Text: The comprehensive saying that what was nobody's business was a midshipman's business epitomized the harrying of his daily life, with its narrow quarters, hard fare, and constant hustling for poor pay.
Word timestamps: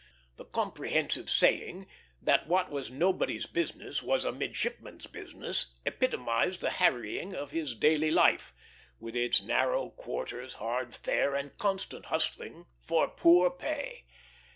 The 0.37 0.45
comprehensive 0.45 1.29
saying 1.29 1.85
that 2.23 2.47
what 2.47 2.71
was 2.71 2.89
nobody's 2.89 3.45
business 3.45 4.01
was 4.01 4.25
a 4.25 4.31
midshipman's 4.31 5.05
business 5.05 5.75
epitomized 5.85 6.61
the 6.61 6.71
harrying 6.71 7.35
of 7.35 7.51
his 7.51 7.75
daily 7.75 8.09
life, 8.09 8.51
with 8.99 9.15
its 9.15 9.43
narrow 9.43 9.91
quarters, 9.91 10.55
hard 10.55 10.95
fare, 10.95 11.35
and 11.35 11.55
constant 11.55 12.05
hustling 12.05 12.65
for 12.81 13.09
poor 13.09 13.51
pay. 13.51 14.05